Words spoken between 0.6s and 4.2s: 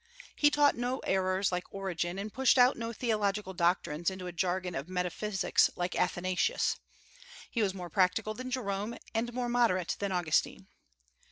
no errors like Origen, and pushed out no theological doctrines